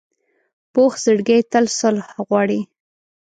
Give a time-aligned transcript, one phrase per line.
[0.73, 2.61] پوخ زړګی تل صلح غواړي